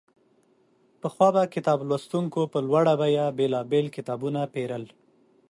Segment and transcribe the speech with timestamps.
[1.01, 4.83] پخوا به کتاب لوستونکو په لوړه بیه بېلابېل کتابونه پېرل.